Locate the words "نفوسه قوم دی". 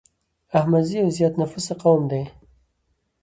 1.41-2.21